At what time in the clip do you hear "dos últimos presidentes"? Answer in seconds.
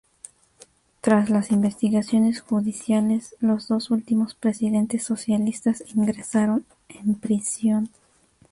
3.67-5.03